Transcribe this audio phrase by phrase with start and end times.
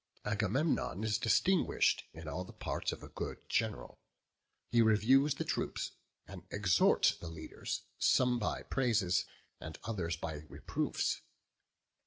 [0.25, 3.99] Agamemnon is distinguished in all the parts of a good general;
[4.71, 5.91] he reviews the troops,
[6.27, 9.25] and exhorts the leaders, some by praises,
[9.59, 11.21] and others by reproofs.